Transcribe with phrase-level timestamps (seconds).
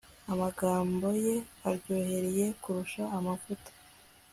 [0.31, 1.35] amagambo ye
[1.69, 3.69] aryohereye kurusha amavuta